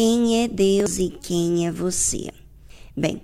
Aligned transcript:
quem 0.00 0.42
é 0.42 0.48
Deus 0.48 0.96
e 0.96 1.10
quem 1.10 1.66
é 1.66 1.70
você. 1.70 2.32
Bem, 2.96 3.20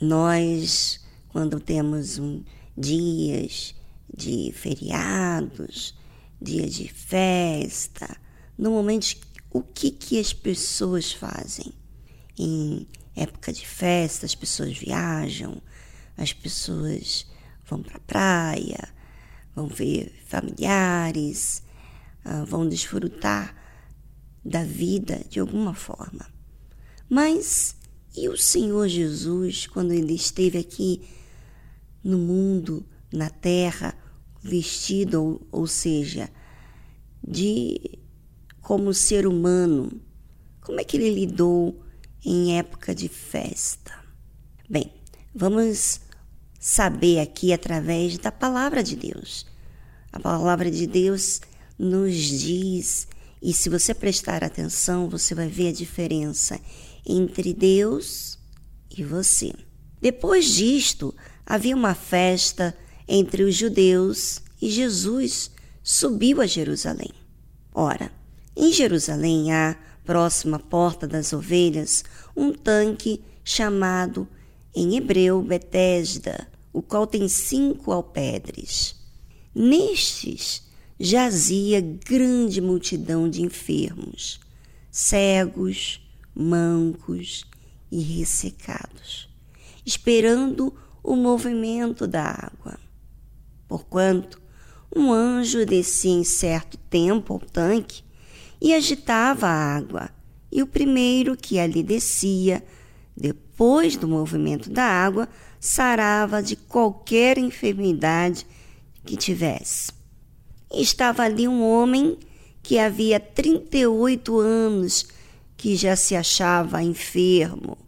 nós, 0.00 0.98
quando 1.28 1.60
temos 1.60 2.18
um, 2.18 2.42
dias 2.76 3.72
de 4.12 4.50
feriados, 4.52 5.94
dias 6.42 6.74
de 6.74 6.88
festa, 6.88 8.16
normalmente 8.58 9.20
o 9.48 9.62
que, 9.62 9.92
que 9.92 10.18
as 10.18 10.32
pessoas 10.32 11.12
fazem? 11.12 11.72
Em 12.36 12.84
época 13.14 13.52
de 13.52 13.64
festa, 13.64 14.26
as 14.26 14.34
pessoas 14.34 14.76
viajam, 14.76 15.62
as 16.16 16.32
pessoas 16.32 17.28
vão 17.64 17.80
para 17.80 17.98
a 17.98 18.00
praia, 18.00 18.88
vão 19.54 19.68
ver 19.68 20.12
familiares, 20.26 21.62
ah, 22.24 22.42
vão 22.44 22.68
desfrutar 22.68 23.65
da 24.46 24.62
vida 24.62 25.22
de 25.28 25.40
alguma 25.40 25.74
forma. 25.74 26.26
Mas 27.08 27.76
e 28.16 28.28
o 28.30 28.36
Senhor 28.36 28.88
Jesus, 28.88 29.66
quando 29.66 29.92
ele 29.92 30.14
esteve 30.14 30.56
aqui 30.56 31.02
no 32.02 32.16
mundo, 32.16 32.86
na 33.12 33.28
terra, 33.28 33.94
vestido, 34.42 35.22
ou, 35.22 35.46
ou 35.52 35.66
seja, 35.66 36.30
de 37.22 37.98
como 38.62 38.94
ser 38.94 39.26
humano, 39.26 40.00
como 40.62 40.80
é 40.80 40.84
que 40.84 40.96
ele 40.96 41.10
lidou 41.10 41.82
em 42.24 42.58
época 42.58 42.94
de 42.94 43.08
festa? 43.08 43.92
Bem, 44.68 44.90
vamos 45.34 46.00
saber 46.58 47.20
aqui 47.20 47.52
através 47.52 48.16
da 48.16 48.32
palavra 48.32 48.82
de 48.82 48.96
Deus. 48.96 49.46
A 50.10 50.18
palavra 50.18 50.70
de 50.70 50.86
Deus 50.86 51.42
nos 51.78 52.14
diz, 52.14 53.06
e 53.46 53.52
se 53.54 53.68
você 53.68 53.94
prestar 53.94 54.42
atenção, 54.42 55.08
você 55.08 55.32
vai 55.32 55.46
ver 55.46 55.68
a 55.68 55.72
diferença 55.72 56.60
entre 57.06 57.54
Deus 57.54 58.36
e 58.90 59.04
você. 59.04 59.52
Depois 60.00 60.46
disto, 60.46 61.14
havia 61.46 61.76
uma 61.76 61.94
festa 61.94 62.76
entre 63.06 63.44
os 63.44 63.54
judeus 63.54 64.42
e 64.60 64.68
Jesus 64.68 65.52
subiu 65.80 66.40
a 66.40 66.46
Jerusalém. 66.46 67.12
Ora, 67.72 68.10
em 68.56 68.72
Jerusalém 68.72 69.52
há, 69.52 69.76
próxima 70.04 70.56
à 70.56 70.60
porta 70.60 71.06
das 71.06 71.32
ovelhas, 71.32 72.02
um 72.36 72.52
tanque 72.52 73.22
chamado 73.44 74.26
em 74.74 74.96
hebreu 74.96 75.40
Betesda, 75.40 76.48
o 76.72 76.82
qual 76.82 77.06
tem 77.06 77.28
cinco 77.28 77.92
alpedres. 77.92 78.96
Nestes 79.54 80.65
jazia 80.98 81.80
grande 81.80 82.60
multidão 82.60 83.28
de 83.28 83.42
enfermos, 83.42 84.40
cegos, 84.90 86.00
mancos 86.34 87.44
e 87.90 88.00
ressecados, 88.00 89.28
esperando 89.84 90.74
o 91.02 91.14
movimento 91.14 92.06
da 92.06 92.24
água. 92.24 92.78
Porquanto 93.68 94.40
um 94.94 95.12
anjo 95.12 95.66
descia 95.66 96.12
em 96.12 96.24
certo 96.24 96.78
tempo 96.78 97.34
ao 97.34 97.40
tanque 97.40 98.02
e 98.60 98.74
agitava 98.74 99.46
a 99.46 99.76
água, 99.76 100.10
e 100.50 100.62
o 100.62 100.66
primeiro 100.66 101.36
que 101.36 101.58
ali 101.58 101.82
descia, 101.82 102.64
depois 103.14 103.96
do 103.96 104.08
movimento 104.08 104.70
da 104.70 104.84
água, 104.84 105.28
sarava 105.60 106.42
de 106.42 106.56
qualquer 106.56 107.36
enfermidade 107.36 108.46
que 109.04 109.16
tivesse. 109.16 109.95
Estava 110.72 111.22
ali 111.22 111.46
um 111.46 111.62
homem 111.62 112.18
que 112.62 112.78
havia 112.78 113.20
38 113.20 114.38
anos 114.38 115.06
que 115.56 115.76
já 115.76 115.96
se 115.96 116.14
achava 116.14 116.82
enfermo. 116.82 117.78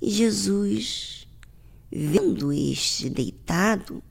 E 0.00 0.10
Jesus, 0.10 1.28
vendo 1.90 2.52
este 2.52 3.08
deitado, 3.08 4.02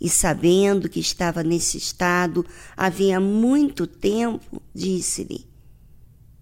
e 0.00 0.08
sabendo 0.08 0.88
que 0.88 1.00
estava 1.00 1.42
nesse 1.42 1.76
estado 1.76 2.46
havia 2.76 3.18
muito 3.18 3.86
tempo, 3.86 4.62
disse-lhe: 4.74 5.46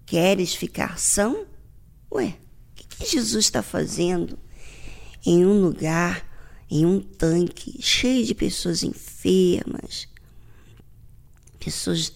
Queres 0.05 0.55
ficar 0.55 0.99
são? 0.99 1.47
Ué, 2.13 2.37
o 2.73 2.75
que, 2.75 2.87
que 2.87 3.11
Jesus 3.11 3.47
está 3.47 3.63
fazendo 3.63 4.39
em 5.25 5.45
um 5.45 5.61
lugar, 5.61 6.25
em 6.71 6.85
um 6.85 7.01
tanque 7.01 7.81
cheio 7.81 8.25
de 8.25 8.35
pessoas 8.35 8.83
enfermas? 8.83 10.09
Pessoas, 11.59 12.13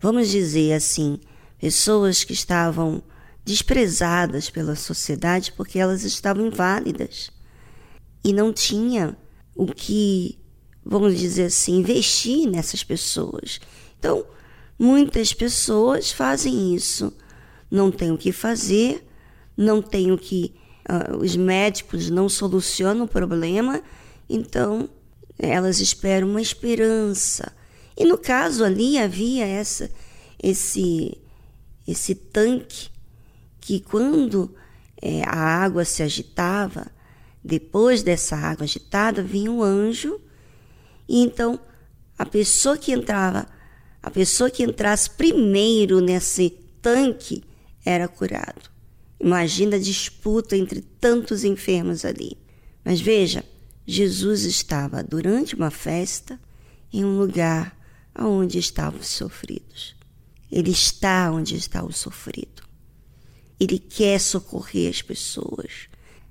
vamos 0.00 0.28
dizer 0.28 0.72
assim, 0.72 1.18
pessoas 1.58 2.24
que 2.24 2.32
estavam 2.32 3.02
desprezadas 3.44 4.50
pela 4.50 4.76
sociedade 4.76 5.52
porque 5.52 5.78
elas 5.78 6.04
estavam 6.04 6.46
inválidas 6.46 7.30
e 8.22 8.32
não 8.32 8.52
tinha 8.52 9.16
o 9.54 9.66
que 9.66 10.40
vamos 10.84 11.18
dizer 11.18 11.44
assim, 11.44 11.78
investir 11.78 12.48
nessas 12.48 12.82
pessoas. 12.82 13.60
Então, 13.98 14.24
muitas 14.78 15.32
pessoas 15.32 16.10
fazem 16.10 16.74
isso. 16.74 17.12
Não 17.70 17.90
tem 17.90 18.10
o 18.10 18.18
que 18.18 18.32
fazer, 18.32 19.06
não 19.56 19.80
tem 19.80 20.10
o 20.10 20.18
que. 20.18 20.54
Uh, 20.90 21.18
os 21.18 21.36
médicos 21.36 22.10
não 22.10 22.28
solucionam 22.28 23.04
o 23.04 23.08
problema, 23.08 23.80
então 24.28 24.88
elas 25.38 25.78
esperam 25.78 26.28
uma 26.28 26.42
esperança. 26.42 27.52
E 27.96 28.04
no 28.04 28.18
caso 28.18 28.64
ali 28.64 28.98
havia 28.98 29.46
essa, 29.46 29.90
esse, 30.42 31.16
esse 31.86 32.14
tanque 32.14 32.88
que 33.60 33.78
quando 33.78 34.54
é, 35.00 35.22
a 35.26 35.36
água 35.36 35.84
se 35.84 36.02
agitava, 36.02 36.86
depois 37.42 38.02
dessa 38.02 38.36
água 38.36 38.64
agitada 38.64 39.22
vinha 39.22 39.50
um 39.50 39.62
anjo 39.62 40.20
e 41.08 41.22
então 41.22 41.58
a 42.18 42.26
pessoa 42.26 42.76
que 42.76 42.92
entrava, 42.92 43.46
a 44.02 44.10
pessoa 44.10 44.50
que 44.50 44.62
entrasse 44.62 45.10
primeiro 45.10 46.00
nesse 46.00 46.50
tanque 46.82 47.42
era 47.84 48.06
curado. 48.08 48.70
Imagina 49.20 49.76
a 49.76 49.80
disputa 49.80 50.56
entre 50.56 50.80
tantos 50.80 51.44
enfermos 51.44 52.04
ali. 52.04 52.38
Mas 52.82 53.00
veja, 53.00 53.44
Jesus 53.86 54.44
estava 54.44 55.02
durante 55.02 55.54
uma 55.54 55.70
festa 55.70 56.40
em 56.92 57.04
um 57.04 57.18
lugar 57.18 57.78
onde 58.18 58.58
estavam 58.58 59.00
os 59.00 59.08
sofridos. 59.08 59.94
Ele 60.50 60.70
está 60.70 61.30
onde 61.30 61.54
está 61.54 61.84
o 61.84 61.92
sofrido. 61.92 62.62
Ele 63.58 63.78
quer 63.78 64.18
socorrer 64.18 64.90
as 64.90 65.02
pessoas. 65.02 65.88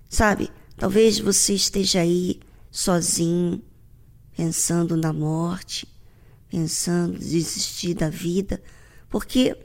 Sabe, 0.10 0.50
talvez 0.76 1.20
você 1.20 1.54
esteja 1.54 2.02
aí 2.02 2.40
sozinho, 2.72 3.62
pensando 4.36 4.98
na 4.98 5.14
morte, 5.14 5.88
pensando 6.50 7.16
em 7.16 7.20
desistir 7.20 7.94
da 7.94 8.10
vida, 8.10 8.62
porque 9.10 9.56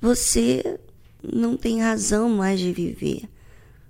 você 0.00 0.78
não 1.22 1.56
tem 1.56 1.80
razão 1.80 2.28
mais 2.30 2.58
de 2.58 2.72
viver. 2.72 3.28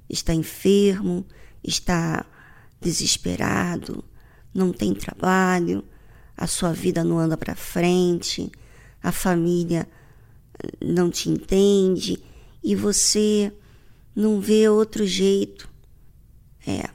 Está 0.09 0.35
enfermo, 0.35 1.25
está 1.63 2.27
desesperado, 2.81 4.05
não 4.53 4.73
tem 4.73 4.93
trabalho, 4.93 5.85
a 6.37 6.47
sua 6.47 6.73
vida 6.73 7.05
não 7.05 7.19
anda 7.19 7.37
para 7.37 7.55
frente, 7.55 8.51
a 9.03 9.13
família 9.13 9.89
não 10.81 11.11
te 11.11 11.29
entende 11.31 12.23
e 12.63 12.75
você 12.75 13.53
não 14.15 14.41
vê 14.41 14.69
outro 14.69 15.07
jeito. 15.07 15.69
É, 16.67 16.91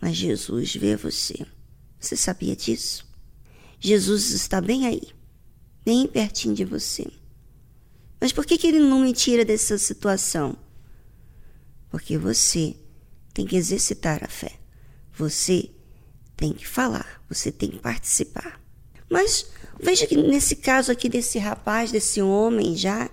mas 0.00 0.16
Jesus 0.16 0.74
vê 0.74 0.96
você. 0.96 1.46
Você 1.98 2.16
sabia 2.16 2.56
disso? 2.56 3.06
Jesus 3.78 4.30
está 4.30 4.60
bem 4.60 4.86
aí, 4.86 5.02
bem 5.84 6.06
pertinho 6.06 6.54
de 6.54 6.64
você. 6.64 7.06
Mas 8.24 8.32
por 8.32 8.46
que, 8.46 8.56
que 8.56 8.66
ele 8.66 8.78
não 8.80 9.00
me 9.00 9.12
tira 9.12 9.44
dessa 9.44 9.76
situação? 9.76 10.56
Porque 11.90 12.16
você 12.16 12.74
tem 13.34 13.44
que 13.44 13.54
exercitar 13.54 14.24
a 14.24 14.28
fé. 14.28 14.52
Você 15.12 15.68
tem 16.34 16.54
que 16.54 16.66
falar, 16.66 17.22
você 17.28 17.52
tem 17.52 17.68
que 17.68 17.78
participar. 17.80 18.58
Mas 19.10 19.44
veja 19.78 20.06
que 20.06 20.16
nesse 20.16 20.56
caso 20.56 20.90
aqui 20.90 21.06
desse 21.06 21.38
rapaz, 21.38 21.92
desse 21.92 22.22
homem 22.22 22.74
já, 22.74 23.10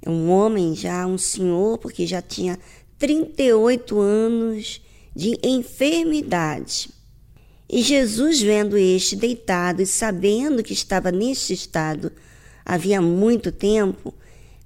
é 0.00 0.08
um 0.08 0.30
homem 0.30 0.74
já, 0.74 1.06
um 1.06 1.18
senhor, 1.18 1.76
porque 1.76 2.06
já 2.06 2.22
tinha 2.22 2.58
38 2.98 4.00
anos 4.00 4.80
de 5.14 5.38
enfermidade. 5.42 6.88
E 7.68 7.82
Jesus, 7.82 8.40
vendo 8.40 8.78
este 8.78 9.14
deitado 9.14 9.82
e 9.82 9.86
sabendo 9.86 10.62
que 10.62 10.72
estava 10.72 11.12
neste 11.12 11.52
estado 11.52 12.10
havia 12.64 13.02
muito 13.02 13.52
tempo, 13.52 14.14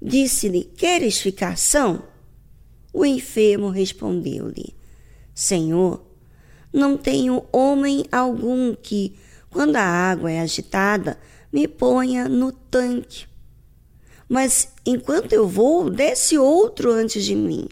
disse-lhe: 0.03 0.65
Queres 0.65 1.19
ficar 1.19 1.57
são? 1.57 2.03
O 2.91 3.05
enfermo 3.05 3.69
respondeu-lhe: 3.69 4.75
Senhor, 5.33 6.05
não 6.71 6.97
tenho 6.97 7.45
homem 7.51 8.05
algum 8.11 8.75
que, 8.75 9.15
quando 9.49 9.77
a 9.77 9.83
água 9.83 10.31
é 10.31 10.39
agitada, 10.39 11.17
me 11.51 11.67
ponha 11.67 12.27
no 12.27 12.51
tanque. 12.51 13.25
mas 14.27 14.69
enquanto 14.85 15.33
eu 15.33 15.47
vou, 15.47 15.89
desce 15.89 16.37
outro 16.37 16.91
antes 16.91 17.23
de 17.23 17.35
mim. 17.35 17.67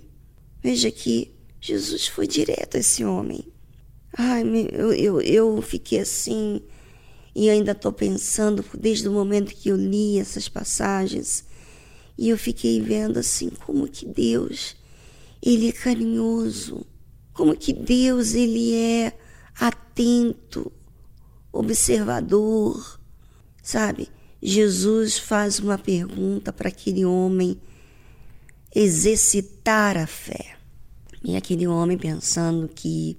Veja 0.62 0.92
que 0.92 1.33
Jesus 1.60 2.07
foi 2.07 2.28
direto 2.28 2.78
a 2.78 2.80
esse 2.80 3.04
homem. 3.04 3.44
Ai, 4.16 4.44
eu, 4.72 4.94
eu, 4.94 5.22
eu 5.22 5.62
fiquei 5.62 6.00
assim, 6.00 6.62
e 7.33 7.50
ainda 7.50 7.72
estou 7.72 7.92
pensando 7.92 8.63
desde 8.78 9.07
o 9.07 9.12
momento 9.12 9.56
que 9.56 9.69
eu 9.69 9.75
li 9.75 10.19
essas 10.19 10.48
passagens, 10.48 11.45
e 12.21 12.29
eu 12.29 12.38
fiquei 12.38 12.79
vendo 12.79 13.18
assim 13.18 13.50
como 13.50 13.88
que 13.88 14.06
Deus, 14.06 14.75
ele 15.41 15.69
é 15.69 15.71
carinhoso, 15.71 16.85
como 17.33 17.57
que 17.57 17.73
Deus, 17.73 18.35
ele 18.35 18.75
é 18.75 19.18
atento, 19.59 20.71
observador, 21.51 23.01
sabe? 23.63 24.07
Jesus 24.39 25.18
faz 25.18 25.57
uma 25.57 25.79
pergunta 25.79 26.53
para 26.53 26.69
aquele 26.69 27.03
homem 27.03 27.59
exercitar 28.75 29.97
a 29.97 30.06
fé. 30.06 30.57
E 31.23 31.35
aquele 31.35 31.65
homem 31.65 31.97
pensando 31.97 32.68
que 32.68 33.18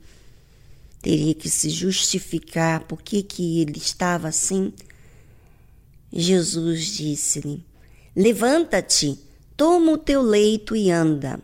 teria 1.01 1.35
que 1.35 1.51
se 1.51 1.71
justificar 1.71 2.85
por 2.85 3.03
que, 3.03 3.21
que 3.25 3.63
ele 3.63 3.79
estava 3.79 4.29
assim, 4.29 4.73
Jesus 6.13 6.87
disse-lhe: 6.87 7.72
Levanta-te, 8.15 9.19
toma 9.57 9.93
o 9.93 9.99
teu 9.99 10.21
leito 10.21 10.77
e 10.77 10.91
anda. 10.91 11.41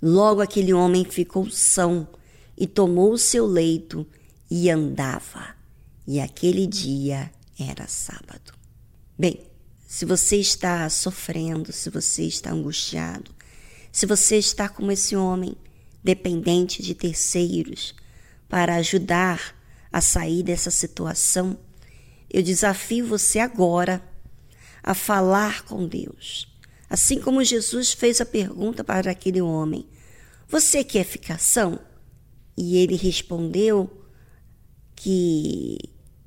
Logo 0.00 0.40
aquele 0.40 0.72
homem 0.72 1.04
ficou 1.04 1.50
são 1.50 2.08
e 2.56 2.66
tomou 2.66 3.12
o 3.12 3.18
seu 3.18 3.46
leito 3.46 4.06
e 4.50 4.70
andava. 4.70 5.54
E 6.06 6.18
aquele 6.18 6.66
dia 6.66 7.30
era 7.58 7.86
sábado. 7.86 8.54
Bem, 9.18 9.40
se 9.86 10.04
você 10.04 10.36
está 10.36 10.88
sofrendo, 10.88 11.72
se 11.72 11.90
você 11.90 12.24
está 12.24 12.52
angustiado, 12.52 13.30
se 13.92 14.06
você 14.06 14.36
está 14.36 14.68
como 14.68 14.92
esse 14.92 15.14
homem, 15.14 15.56
dependente 16.02 16.82
de 16.82 16.94
terceiros 16.94 17.94
para 18.48 18.76
ajudar 18.76 19.54
a 19.92 20.00
sair 20.00 20.42
dessa 20.42 20.70
situação, 20.70 21.58
eu 22.30 22.42
desafio 22.42 23.06
você 23.06 23.38
agora 23.38 24.02
a 24.86 24.94
falar 24.94 25.64
com 25.64 25.86
Deus. 25.86 26.46
Assim 26.88 27.20
como 27.20 27.42
Jesus 27.42 27.92
fez 27.92 28.20
a 28.20 28.24
pergunta 28.24 28.84
para 28.84 29.10
aquele 29.10 29.42
homem: 29.42 29.84
Você 30.48 30.84
quer 30.84 31.04
ficação? 31.04 31.80
E 32.56 32.76
ele 32.78 32.94
respondeu 32.94 33.90
que, 34.94 35.76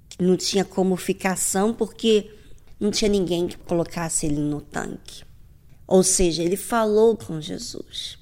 que 0.10 0.22
não 0.22 0.36
tinha 0.36 0.66
como 0.66 0.96
ficação 0.98 1.74
porque 1.74 2.30
não 2.80 2.92
tinha 2.92 3.10
ninguém 3.10 3.48
que 3.48 3.58
colocasse 3.58 4.26
ele 4.26 4.40
no 4.40 4.62
tanque. 4.62 5.24
Ou 5.88 6.04
seja, 6.04 6.44
ele 6.44 6.58
falou 6.58 7.18
com 7.18 7.42
Jesus. 7.42 8.20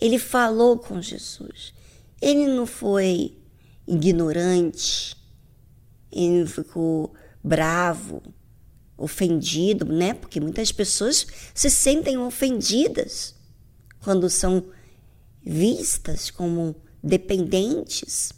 Ele 0.00 0.18
falou 0.18 0.78
com 0.78 1.00
Jesus. 1.00 1.72
Ele 2.20 2.46
não 2.48 2.66
foi 2.66 3.38
ignorante, 3.86 5.16
ele 6.12 6.40
não 6.40 6.46
ficou 6.46 7.14
bravo, 7.42 8.22
ofendido, 8.98 9.86
né? 9.86 10.12
Porque 10.12 10.40
muitas 10.40 10.70
pessoas 10.72 11.26
se 11.54 11.70
sentem 11.70 12.18
ofendidas 12.18 13.34
quando 14.02 14.28
são 14.28 14.66
vistas 15.42 16.30
como 16.30 16.76
dependentes. 17.02 18.32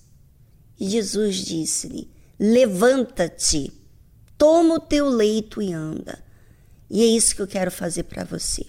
E 0.79 0.89
Jesus 0.89 1.37
disse-lhe: 1.37 2.09
Levanta-te 2.39 3.73
toma 4.41 4.77
o 4.77 4.81
teu 4.81 5.07
leito 5.07 5.61
e 5.61 5.71
anda. 5.71 6.19
E 6.89 7.03
é 7.03 7.07
isso 7.07 7.37
que 7.37 7.43
eu 7.43 7.47
quero 7.47 7.71
fazer 7.71 8.05
para 8.05 8.25
você. 8.25 8.65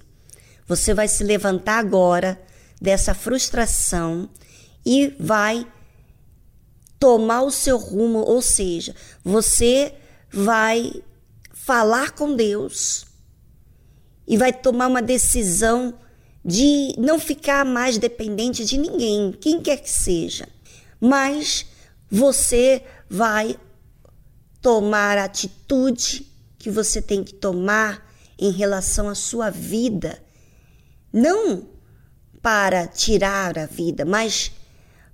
Você 0.68 0.94
vai 0.94 1.08
se 1.08 1.24
levantar 1.24 1.80
agora 1.80 2.42
dessa 2.80 3.14
frustração 3.14 4.30
e 4.86 5.16
vai 5.18 5.66
tomar 7.00 7.44
o 7.44 7.52
seu 7.52 7.78
rumo, 7.78 8.20
ou 8.20 8.42
seja, 8.42 8.94
você 9.24 9.96
vai 10.30 10.92
falar 11.72 12.12
com 12.12 12.36
Deus 12.36 13.06
e 14.28 14.36
vai 14.36 14.52
tomar 14.52 14.88
uma 14.88 15.02
decisão 15.02 15.98
de 16.44 16.94
não 16.98 17.18
ficar 17.18 17.64
mais 17.64 17.98
dependente 17.98 18.66
de 18.66 18.78
ninguém, 18.78 19.32
quem 19.32 19.62
quer 19.62 19.78
que 19.78 19.90
seja. 19.90 20.50
Mas 21.00 21.66
você 22.10 22.84
vai 23.10 23.58
tomar 24.62 25.18
a 25.18 25.24
atitude 25.24 26.30
que 26.60 26.70
você 26.70 27.02
tem 27.02 27.24
que 27.24 27.34
tomar 27.34 28.06
em 28.38 28.52
relação 28.52 29.08
à 29.08 29.16
sua 29.16 29.50
vida, 29.50 30.22
não 31.14 31.70
para 32.42 32.86
tirar 32.86 33.58
a 33.58 33.66
vida, 33.66 34.04
mas 34.04 34.52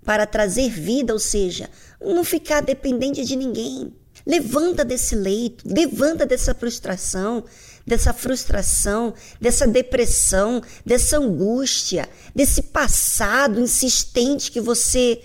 para 0.03 0.25
trazer 0.25 0.71
vida, 0.71 1.13
ou 1.13 1.19
seja, 1.19 1.69
não 2.01 2.23
ficar 2.23 2.61
dependente 2.61 3.23
de 3.23 3.35
ninguém. 3.35 3.93
Levanta 4.27 4.83
desse 4.83 5.15
leito, 5.15 5.63
levanta 5.65 6.25
dessa 6.25 6.53
frustração, 6.53 7.45
dessa 7.85 8.11
frustração, 8.11 9.13
dessa 9.39 9.65
depressão, 9.65 10.61
dessa 10.85 11.17
angústia, 11.17 12.09
desse 12.35 12.63
passado 12.63 13.57
insistente 13.61 14.51
que 14.51 14.59
você 14.59 15.21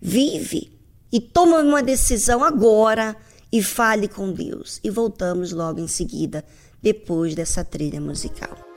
vive 0.00 0.78
e 1.12 1.20
toma 1.20 1.58
uma 1.58 1.82
decisão 1.82 2.44
agora 2.44 3.16
e 3.52 3.60
fale 3.60 4.06
com 4.06 4.32
Deus. 4.32 4.78
E 4.84 4.90
voltamos 4.90 5.50
logo 5.50 5.80
em 5.80 5.88
seguida, 5.88 6.44
depois 6.80 7.34
dessa 7.34 7.64
trilha 7.64 8.00
musical. 8.00 8.69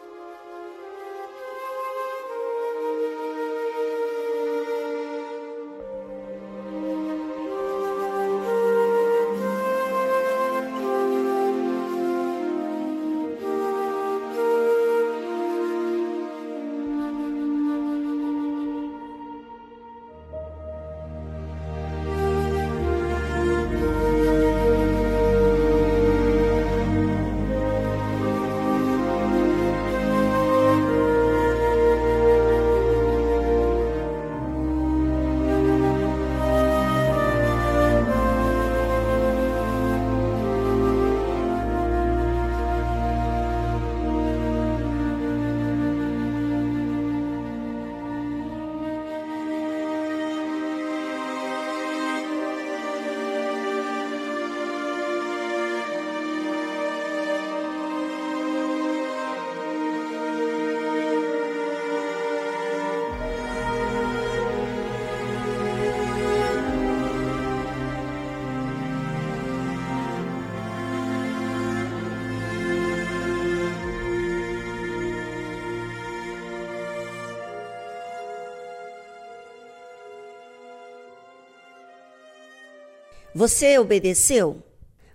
Você 83.34 83.78
obedeceu? 83.80 84.64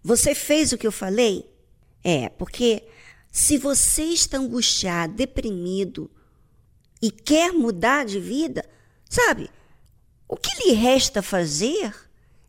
Você 0.02 0.34
fez 0.34 0.72
o 0.72 0.78
que 0.78 0.86
eu 0.86 0.92
falei? 0.92 1.48
É, 2.02 2.28
porque 2.28 2.84
se 3.30 3.58
você 3.58 4.02
está 4.04 4.38
angustiado, 4.38 5.14
deprimido 5.14 6.10
e 7.00 7.10
quer 7.10 7.52
mudar 7.52 8.04
de 8.04 8.18
vida, 8.18 8.64
sabe, 9.08 9.50
o 10.26 10.36
que 10.36 10.50
lhe 10.64 10.74
resta 10.74 11.22
fazer 11.22 11.94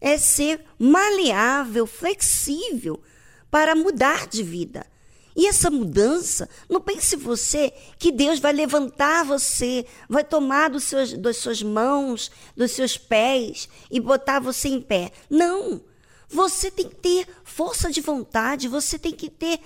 é 0.01 0.17
ser 0.17 0.63
maleável, 0.77 1.85
flexível 1.85 3.01
para 3.51 3.75
mudar 3.75 4.27
de 4.27 4.43
vida. 4.43 4.85
E 5.35 5.47
essa 5.47 5.69
mudança, 5.69 6.49
não 6.67 6.81
pense 6.81 7.15
você 7.15 7.71
que 7.97 8.11
Deus 8.11 8.39
vai 8.39 8.51
levantar 8.51 9.23
você, 9.23 9.85
vai 10.09 10.23
tomar 10.23 10.69
dos 10.69 10.83
seus, 10.83 11.13
das 11.13 11.37
suas 11.37 11.61
mãos, 11.61 12.31
dos 12.55 12.71
seus 12.71 12.97
pés 12.97 13.69
e 13.89 13.99
botar 13.99 14.39
você 14.39 14.69
em 14.69 14.81
pé. 14.81 15.11
Não! 15.29 15.81
Você 16.27 16.69
tem 16.69 16.87
que 16.87 16.95
ter 16.95 17.27
força 17.43 17.89
de 17.89 18.01
vontade, 18.01 18.67
você 18.67 18.99
tem 18.99 19.11
que 19.11 19.29
ter 19.29 19.59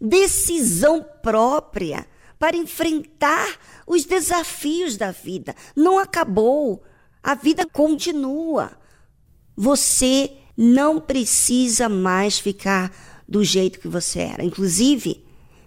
decisão 0.00 1.04
própria 1.22 2.06
para 2.38 2.56
enfrentar 2.56 3.56
os 3.86 4.04
desafios 4.04 4.96
da 4.96 5.10
vida. 5.10 5.54
Não 5.76 5.98
acabou. 5.98 6.82
A 7.22 7.34
vida 7.34 7.64
continua. 7.64 8.72
Você 9.56 10.32
não 10.56 11.00
precisa 11.00 11.88
mais 11.88 12.38
ficar 12.38 12.92
do 13.28 13.42
jeito 13.44 13.80
que 13.80 13.88
você 13.88 14.20
era. 14.20 14.44
Inclusive, 14.44 15.24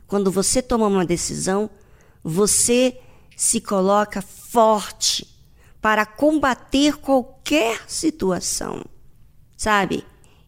quando 0.08 0.32
você 0.32 0.62
toma 0.62 0.88
uma 0.88 1.06
decisão, 1.06 1.70
você 2.24 3.00
se 3.36 3.60
coloca 3.60 4.22
forte 4.22 5.28
para 5.82 6.06
combater 6.06 6.98
qualquer 6.98 7.84
situação. 7.88 8.84
Sabe? 9.58 10.04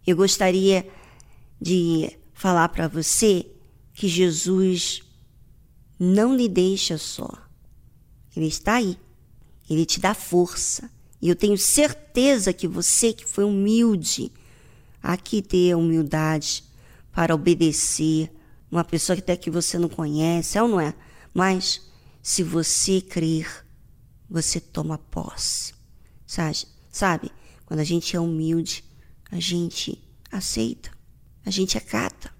Eu 0.06 0.16
gostaria 0.16 0.88
de 1.60 2.18
falar 2.34 2.70
para 2.70 2.88
você 2.88 3.46
que 3.94 4.08
Jesus 4.08 5.02
não 6.00 6.36
lhe 6.36 6.48
deixa 6.48 6.98
só. 6.98 7.30
Ele 8.36 8.48
está 8.48 8.76
aí. 8.76 8.98
Ele 9.70 9.86
te 9.86 10.00
dá 10.00 10.14
força. 10.14 10.90
E 11.22 11.30
eu 11.30 11.36
tenho 11.36 11.58
certeza 11.58 12.54
que 12.54 12.68
você 12.68 13.12
que 13.12 13.26
foi 13.26 13.44
humilde, 13.44 14.32
aqui 15.02 15.42
ter 15.42 15.76
humildade 15.76 16.64
para 17.18 17.34
obedecer 17.34 18.32
uma 18.70 18.84
pessoa 18.84 19.16
que 19.16 19.24
até 19.24 19.36
que 19.36 19.50
você 19.50 19.80
não 19.80 19.90
conhece, 19.90 20.56
é 20.56 20.62
ou 20.62 20.68
não 20.68 20.80
é? 20.80 20.94
Mas 21.34 21.82
se 22.22 22.44
você 22.44 23.02
crer, 23.02 23.66
você 24.30 24.60
toma 24.60 25.00
posse. 25.00 25.74
Sabe? 26.28 26.68
Sabe? 26.92 27.32
Quando 27.66 27.80
a 27.80 27.84
gente 27.84 28.16
é 28.16 28.20
humilde, 28.20 28.84
a 29.32 29.40
gente 29.40 30.00
aceita, 30.32 30.92
a 31.44 31.50
gente 31.50 31.76
acata 31.76 32.32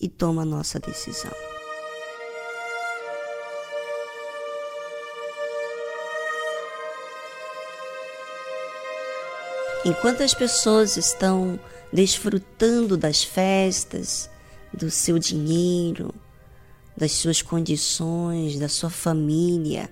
e 0.00 0.08
toma 0.08 0.42
a 0.42 0.44
nossa 0.44 0.80
decisão. 0.80 1.30
Enquanto 9.84 10.24
as 10.24 10.34
pessoas 10.34 10.96
estão 10.96 11.60
desfrutando 11.92 12.96
das 12.96 13.22
festas, 13.22 14.30
do 14.72 14.90
seu 14.90 15.18
dinheiro, 15.18 16.14
das 16.96 17.12
suas 17.12 17.42
condições, 17.42 18.58
da 18.58 18.68
sua 18.68 18.90
família, 18.90 19.90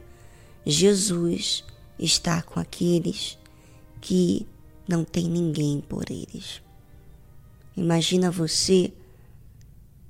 Jesus 0.65 1.65
está 1.99 2.43
com 2.43 2.61
aqueles 2.61 3.39
que 4.01 4.47
não 4.87 5.05
tem 5.05 5.29
ninguém 5.29 5.81
por 5.81 6.05
eles. 6.11 6.63
Imagina 7.77 8.31
você, 8.31 8.93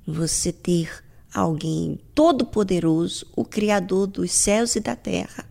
você 0.05 0.51
ter 0.51 1.03
alguém 1.33 1.99
todo-poderoso, 2.13 3.25
o 3.35 3.45
Criador 3.45 4.07
dos 4.07 4.31
céus 4.31 4.75
e 4.75 4.79
da 4.79 4.95
terra, 4.95 5.49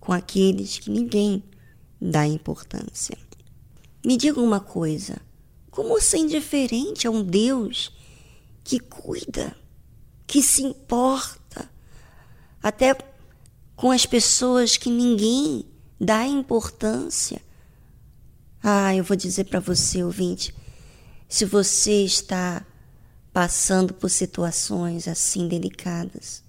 com 0.00 0.12
aqueles 0.12 0.78
que 0.78 0.90
ninguém 0.90 1.42
dá 2.00 2.26
importância. 2.26 3.16
Me 4.04 4.16
diga 4.16 4.40
uma 4.40 4.60
coisa: 4.60 5.20
como 5.72 5.98
ser 6.02 6.18
indiferente 6.18 7.06
a 7.06 7.10
um 7.10 7.24
Deus 7.24 7.90
que 8.62 8.78
cuida, 8.78 9.56
que 10.26 10.42
se 10.42 10.62
importa, 10.62 11.68
até 12.62 12.94
com 13.74 13.90
as 13.90 14.04
pessoas 14.04 14.76
que 14.76 14.90
ninguém 14.90 15.64
dá 15.98 16.26
importância? 16.26 17.40
Ah, 18.62 18.94
eu 18.94 19.02
vou 19.02 19.16
dizer 19.16 19.44
para 19.44 19.60
você, 19.60 20.04
ouvinte, 20.04 20.54
se 21.26 21.46
você 21.46 22.04
está 22.04 22.64
passando 23.32 23.94
por 23.94 24.10
situações 24.10 25.08
assim 25.08 25.48
delicadas 25.48 26.44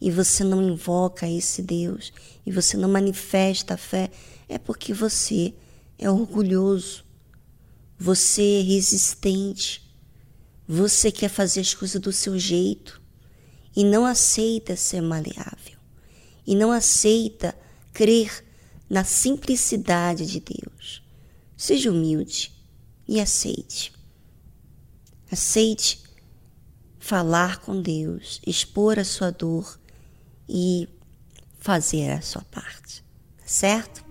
e 0.00 0.10
você 0.10 0.42
não 0.42 0.62
invoca 0.62 1.28
esse 1.28 1.60
Deus 1.60 2.14
e 2.46 2.50
você 2.50 2.78
não 2.78 2.88
manifesta 2.88 3.74
a 3.74 3.76
fé, 3.76 4.10
é 4.48 4.56
porque 4.56 4.94
você 4.94 5.52
é 5.98 6.10
orgulhoso, 6.10 7.03
você 7.98 8.60
é 8.60 8.62
resistente, 8.62 9.82
você 10.66 11.12
quer 11.12 11.28
fazer 11.28 11.60
as 11.60 11.74
coisas 11.74 12.00
do 12.00 12.12
seu 12.12 12.38
jeito 12.38 13.00
e 13.76 13.84
não 13.84 14.04
aceita 14.04 14.76
ser 14.76 15.00
maleável 15.00 15.78
e 16.46 16.54
não 16.54 16.70
aceita 16.70 17.54
crer 17.92 18.44
na 18.88 19.04
simplicidade 19.04 20.26
de 20.26 20.40
Deus. 20.40 21.02
Seja 21.56 21.90
humilde 21.90 22.52
e 23.08 23.20
aceite. 23.20 23.92
Aceite 25.30 26.02
falar 26.98 27.60
com 27.60 27.80
Deus, 27.80 28.40
expor 28.46 28.98
a 28.98 29.04
sua 29.04 29.30
dor 29.30 29.78
e 30.48 30.88
fazer 31.58 32.10
a 32.10 32.20
sua 32.20 32.42
parte, 32.42 33.02
tá 33.38 33.46
certo? 33.46 34.03